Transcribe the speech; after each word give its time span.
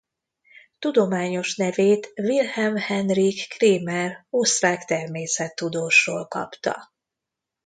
Tudományos 0.79 1.55
nevét 1.55 2.13
Wilhelm 2.21 2.75
Heinrich 2.77 3.49
Kramer 3.49 4.25
osztrák 4.29 4.85
természettudósról 4.85 6.27
kapta. 6.27 6.91